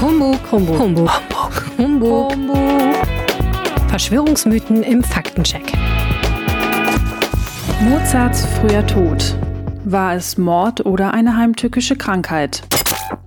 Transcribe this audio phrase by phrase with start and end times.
[0.00, 1.10] Humbug, Humbug, Humbug,
[1.78, 2.32] Humbug, Humbug.
[2.32, 2.94] Humbug.
[3.88, 5.72] Verschwörungsmythen im Faktencheck.
[7.80, 9.36] Mozarts früher Tod.
[9.84, 12.62] War es Mord oder eine heimtückische Krankheit?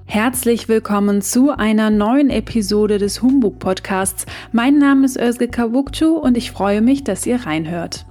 [0.05, 4.25] Herzlich willkommen zu einer neuen Episode des Humbug Podcasts.
[4.51, 8.06] Mein Name ist Özge Kavukcu und ich freue mich, dass ihr reinhört.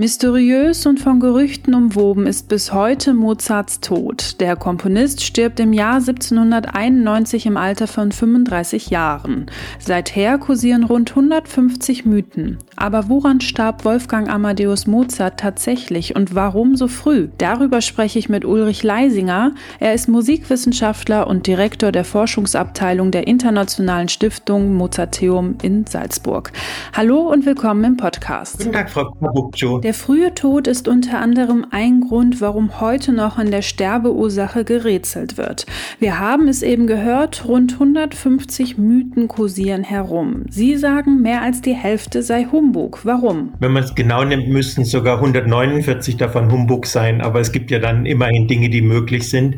[0.00, 4.40] Mysteriös und von Gerüchten umwoben ist bis heute Mozarts Tod.
[4.40, 9.50] Der Komponist stirbt im Jahr 1791 im Alter von 35 Jahren.
[9.78, 12.56] Seither kursieren rund 150 Mythen.
[12.76, 17.28] Aber woran starb Wolfgang Amadeus Mozart tatsächlich und warum so früh?
[17.36, 19.52] Darüber spreche ich mit Ulrich Leisinger.
[19.80, 26.52] Er ist Musikwissenschaftler und Direktor der Forschungsabteilung der Internationalen Stiftung Mozarteum in Salzburg.
[26.94, 28.60] Hallo und willkommen im Podcast.
[28.60, 29.89] Guten Tag, Frau Kubukcho.
[29.90, 35.36] Der frühe Tod ist unter anderem ein Grund, warum heute noch an der Sterbeursache gerätselt
[35.36, 35.66] wird.
[35.98, 40.44] Wir haben es eben gehört, rund 150 Mythen kursieren herum.
[40.48, 43.00] Sie sagen, mehr als die Hälfte sei Humbug.
[43.02, 43.52] Warum?
[43.58, 47.80] Wenn man es genau nimmt, müssten sogar 149 davon Humbug sein, aber es gibt ja
[47.80, 49.56] dann immerhin Dinge, die möglich sind.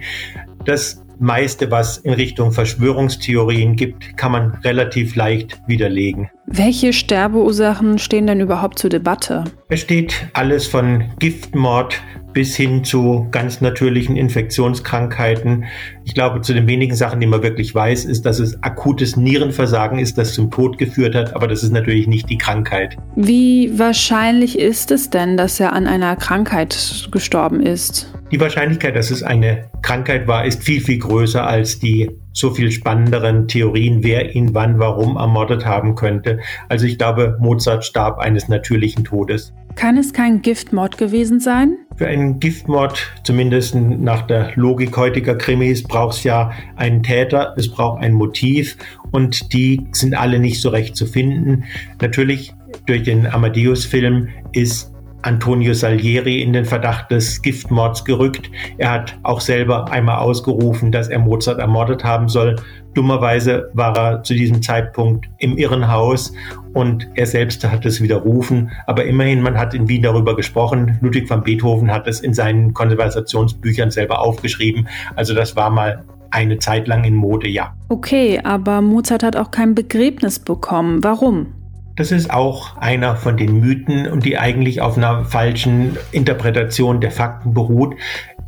[0.65, 6.31] Das meiste, was in Richtung Verschwörungstheorien gibt, kann man relativ leicht widerlegen.
[6.55, 9.45] Welche Sterbeursachen stehen denn überhaupt zur Debatte?
[9.71, 12.03] Es steht alles von Giftmord
[12.35, 15.65] bis hin zu ganz natürlichen Infektionskrankheiten.
[16.05, 19.99] Ich glaube, zu den wenigen Sachen, die man wirklich weiß, ist, dass es akutes Nierenversagen
[19.99, 22.97] ist, das zum Tod geführt hat, aber das ist natürlich nicht die Krankheit.
[23.15, 28.13] Wie wahrscheinlich ist es denn, dass er an einer Krankheit gestorben ist?
[28.33, 32.71] Die Wahrscheinlichkeit, dass es eine Krankheit war, ist viel, viel größer als die so viel
[32.71, 36.41] spannenderen Theorien, wer ihn wann, warum ermordet haben könnte.
[36.69, 39.53] Also ich glaube, Mozart starb eines natürlichen Todes.
[39.75, 41.79] Kann es kein Giftmord gewesen sein?
[41.97, 47.69] Für einen Giftmord, zumindest nach der Logik heutiger Krimis, braucht es ja einen Täter, es
[47.69, 48.79] braucht ein Motiv
[49.11, 51.65] und die sind alle nicht so recht zu finden.
[52.01, 52.55] Natürlich
[52.87, 58.51] durch den Amadeus-Film ist Antonio Salieri in den Verdacht des Giftmords gerückt.
[58.79, 62.57] Er hat auch selber einmal ausgerufen, dass er Mozart ermordet haben soll.
[62.95, 66.33] Dummerweise war er zu diesem Zeitpunkt im Irrenhaus
[66.75, 68.71] und er selbst hat es widerrufen.
[68.87, 70.99] Aber immerhin, man hat in Wien darüber gesprochen.
[71.01, 74.89] Ludwig van Beethoven hat es in seinen Konservationsbüchern selber aufgeschrieben.
[75.17, 77.75] Also das war mal eine Zeit lang in Mode, ja.
[77.89, 81.05] Okay, aber Mozart hat auch kein Begräbnis bekommen.
[81.05, 81.49] Warum?
[81.97, 87.11] Das ist auch einer von den Mythen und die eigentlich auf einer falschen Interpretation der
[87.11, 87.97] Fakten beruht.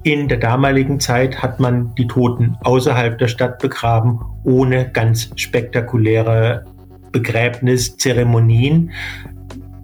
[0.04, 6.66] In der damaligen Zeit hat man die Toten außerhalb der Stadt begraben, ohne ganz spektakuläre
[7.10, 8.90] Begräbniszeremonien.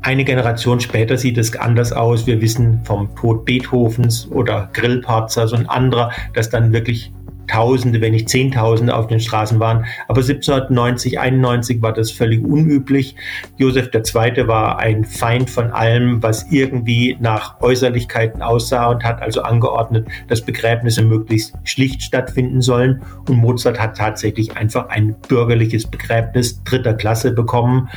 [0.02, 2.26] Eine Generation später sieht es anders aus.
[2.26, 7.14] Wir wissen vom Tod Beethovens oder Grillparzers und anderer, dass dann wirklich
[7.50, 9.84] Tausende, wenn nicht Zehntausende auf den Straßen waren.
[10.06, 13.16] Aber 1790, 91 war das völlig unüblich.
[13.56, 14.46] Josef II.
[14.46, 20.42] war ein Feind von allem, was irgendwie nach Äußerlichkeiten aussah und hat also angeordnet, dass
[20.42, 23.02] Begräbnisse möglichst schlicht stattfinden sollen.
[23.28, 27.88] Und Mozart hat tatsächlich einfach ein bürgerliches Begräbnis dritter Klasse bekommen.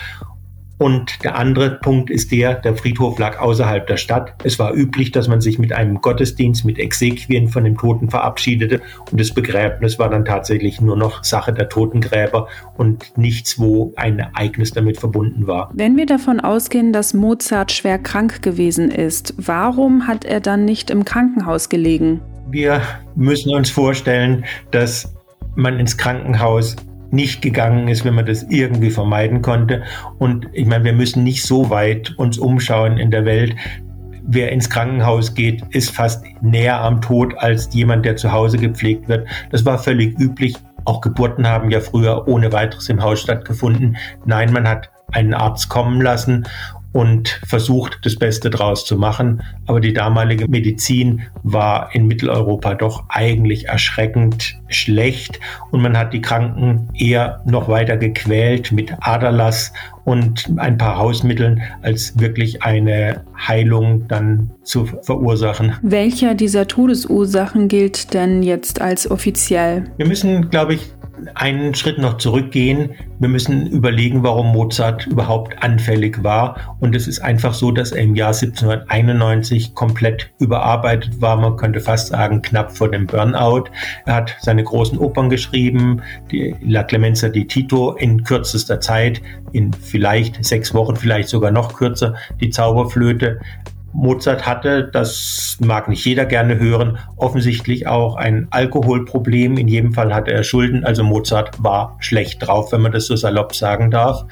[0.80, 4.34] Und der andere Punkt ist der, der Friedhof lag außerhalb der Stadt.
[4.44, 8.82] Es war üblich, dass man sich mit einem Gottesdienst, mit Exequien von dem Toten verabschiedete
[9.12, 14.20] und das Begräbnis war dann tatsächlich nur noch Sache der Totengräber und nichts, wo ein
[14.20, 15.72] Ereignis damit verbunden war.
[15.74, 20.90] Wenn wir davon ausgehen, dass Mozart schwer krank gewesen ist, warum hat er dann nicht
[20.90, 22.22] im Krankenhaus gelegen?
[22.50, 22.82] Wir
[23.16, 25.14] müssen uns vorstellen, dass
[25.56, 26.76] man ins Krankenhaus
[27.14, 29.84] nicht gegangen ist, wenn man das irgendwie vermeiden konnte.
[30.18, 33.56] Und ich meine, wir müssen nicht so weit uns umschauen in der Welt.
[34.26, 39.08] Wer ins Krankenhaus geht, ist fast näher am Tod als jemand, der zu Hause gepflegt
[39.08, 39.28] wird.
[39.52, 40.56] Das war völlig üblich.
[40.86, 43.96] Auch Geburten haben ja früher ohne weiteres im Haus stattgefunden.
[44.26, 46.48] Nein, man hat einen Arzt kommen lassen
[46.94, 49.42] und versucht, das Beste draus zu machen.
[49.66, 55.40] Aber die damalige Medizin war in Mitteleuropa doch eigentlich erschreckend schlecht
[55.72, 59.74] und man hat die Kranken eher noch weiter gequält mit Aderlass
[60.06, 65.74] und ein paar Hausmitteln, als wirklich eine Heilung dann zu verursachen.
[65.82, 69.86] Welcher dieser Todesursachen gilt denn jetzt als offiziell?
[69.98, 70.93] Wir müssen, glaube ich,
[71.36, 72.92] einen Schritt noch zurückgehen.
[73.20, 76.78] Wir müssen überlegen, warum Mozart überhaupt anfällig war.
[76.80, 81.36] Und es ist einfach so, dass er im Jahr 1791 komplett überarbeitet war.
[81.38, 83.66] Man könnte fast sagen, knapp vor dem Burnout.
[84.06, 89.22] Er hat seine großen Opern geschrieben, die La Clemenza di Tito in kürzester Zeit,
[89.52, 93.40] in vielleicht sechs Wochen, vielleicht sogar noch kürzer, die Zauberflöte.
[93.94, 99.58] Mozart hatte, das mag nicht jeder gerne hören, offensichtlich auch ein Alkoholproblem.
[99.58, 103.16] In jedem Fall hatte er Schulden, also Mozart war schlecht drauf, wenn man das so
[103.16, 104.26] salopp sagen darf.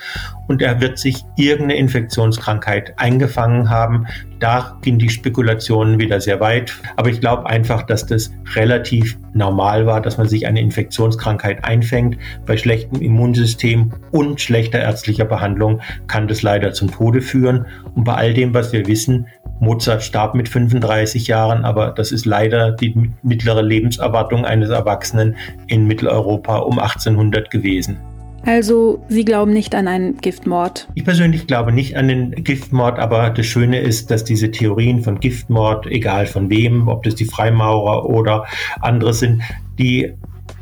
[0.47, 4.07] Und er wird sich irgendeine Infektionskrankheit eingefangen haben.
[4.41, 6.73] Da gehen die Spekulationen wieder sehr weit.
[6.97, 12.17] Aber ich glaube einfach, dass das relativ normal war, dass man sich eine Infektionskrankheit einfängt.
[12.47, 17.67] Bei schlechtem Immunsystem und schlechter ärztlicher Behandlung kann das leider zum Tode führen.
[17.93, 19.27] Und bei all dem, was wir wissen,
[19.59, 25.35] Mozart starb mit 35 Jahren, aber das ist leider die mittlere Lebenserwartung eines Erwachsenen
[25.67, 27.99] in Mitteleuropa um 1800 gewesen.
[28.45, 30.88] Also, Sie glauben nicht an einen Giftmord?
[30.95, 35.19] Ich persönlich glaube nicht an den Giftmord, aber das Schöne ist, dass diese Theorien von
[35.19, 38.45] Giftmord, egal von wem, ob das die Freimaurer oder
[38.81, 39.41] andere sind,
[39.77, 40.13] die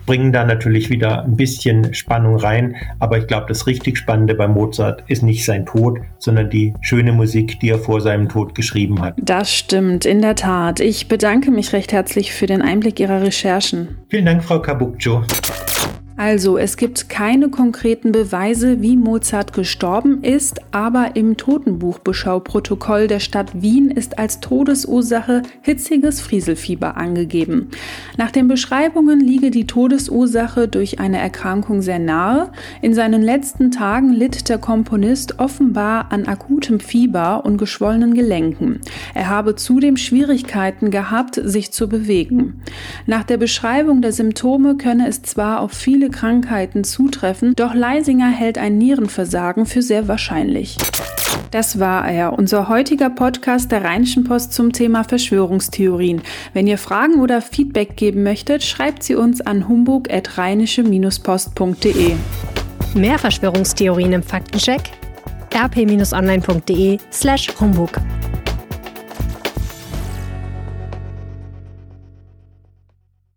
[0.09, 2.75] bringen da natürlich wieder ein bisschen Spannung rein.
[2.97, 7.11] Aber ich glaube, das richtig Spannende bei Mozart ist nicht sein Tod, sondern die schöne
[7.11, 9.13] Musik, die er vor seinem Tod geschrieben hat.
[9.21, 10.79] Das stimmt, in der Tat.
[10.79, 13.99] Ich bedanke mich recht herzlich für den Einblick Ihrer Recherchen.
[14.09, 15.21] Vielen Dank, Frau Kabukjo.
[16.19, 23.61] Also, es gibt keine konkreten Beweise, wie Mozart gestorben ist, aber im Totenbuchbeschauprotokoll der Stadt
[23.61, 27.69] Wien ist als Todesursache hitziges Frieselfieber angegeben.
[28.17, 32.51] Nach den Beschreibungen liege die Todesursache durch eine Erkrankung sehr nahe.
[32.81, 38.81] In seinen letzten Tagen litt der Komponist offenbar an akutem Fieber und geschwollenen Gelenken.
[39.13, 42.61] Er habe zudem Schwierigkeiten gehabt, sich zu bewegen.
[43.05, 45.71] Nach der Beschreibung der Symptome könne es zwar auf
[46.11, 50.77] Krankheiten zutreffen, doch Leisinger hält ein Nierenversagen für sehr wahrscheinlich.
[51.51, 56.21] Das war er, unser heutiger Podcast der Rheinischen Post zum Thema Verschwörungstheorien.
[56.53, 62.13] Wenn ihr Fragen oder Feedback geben möchtet, schreibt sie uns an humbug.rheinische-post.de.
[62.93, 64.91] Mehr Verschwörungstheorien im Faktencheck
[65.53, 67.91] rp-online.de slash humbug.